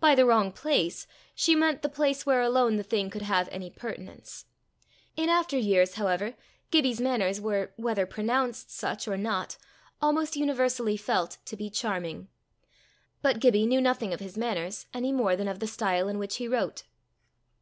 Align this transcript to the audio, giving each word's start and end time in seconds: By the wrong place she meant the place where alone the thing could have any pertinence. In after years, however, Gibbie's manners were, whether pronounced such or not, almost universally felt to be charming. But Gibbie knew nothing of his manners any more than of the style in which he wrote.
By 0.00 0.14
the 0.14 0.24
wrong 0.24 0.50
place 0.50 1.06
she 1.34 1.54
meant 1.54 1.82
the 1.82 1.90
place 1.90 2.24
where 2.24 2.40
alone 2.40 2.76
the 2.76 2.82
thing 2.82 3.10
could 3.10 3.20
have 3.20 3.50
any 3.52 3.68
pertinence. 3.68 4.46
In 5.14 5.28
after 5.28 5.58
years, 5.58 5.96
however, 5.96 6.36
Gibbie's 6.70 7.02
manners 7.02 7.38
were, 7.38 7.74
whether 7.76 8.06
pronounced 8.06 8.70
such 8.70 9.06
or 9.06 9.18
not, 9.18 9.58
almost 10.00 10.36
universally 10.36 10.96
felt 10.96 11.36
to 11.44 11.54
be 11.54 11.68
charming. 11.68 12.28
But 13.20 13.40
Gibbie 13.40 13.66
knew 13.66 13.82
nothing 13.82 14.14
of 14.14 14.20
his 14.20 14.38
manners 14.38 14.86
any 14.94 15.12
more 15.12 15.36
than 15.36 15.48
of 15.48 15.58
the 15.60 15.66
style 15.66 16.08
in 16.08 16.18
which 16.18 16.36
he 16.36 16.48
wrote. 16.48 16.84